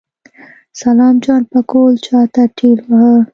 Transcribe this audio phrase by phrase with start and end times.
[0.81, 3.11] سلام جان پکول شاته ټېلوهه.